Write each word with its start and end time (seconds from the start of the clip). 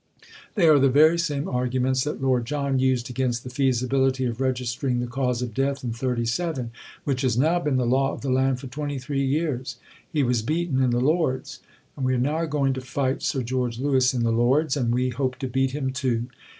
They 0.55 0.67
are 0.67 0.79
the 0.79 0.89
very 0.89 1.19
same 1.19 1.47
arguments 1.47 2.05
that 2.05 2.23
Lord 2.23 2.45
John 2.47 2.79
used 2.79 3.11
against 3.11 3.43
the 3.43 3.51
feasibility 3.51 4.25
of 4.25 4.41
registering 4.41 4.99
the 4.99 5.05
"cause 5.05 5.43
of 5.43 5.53
death" 5.53 5.83
in 5.83 5.93
'37 5.93 6.71
which 7.03 7.21
has 7.21 7.37
now 7.37 7.59
been 7.59 7.77
the 7.77 7.85
law 7.85 8.11
of 8.11 8.21
the 8.21 8.31
land 8.31 8.59
for 8.59 8.65
23 8.65 9.23
years. 9.23 9.75
He 10.11 10.23
was 10.23 10.41
beaten 10.41 10.81
in 10.81 10.89
the 10.89 10.99
Lords. 11.01 11.59
And 11.95 12.03
we 12.03 12.15
are 12.15 12.17
now 12.17 12.45
going 12.45 12.73
to 12.73 12.81
fight 12.81 13.21
Sir 13.21 13.43
George 13.43 13.77
Lewis 13.77 14.11
in 14.11 14.23
the 14.23 14.31
Lords. 14.31 14.75
And 14.75 14.91
we 14.91 15.09
hope 15.09 15.35
to 15.35 15.47
beat 15.47 15.69
him 15.69 15.91
too. 15.91 16.25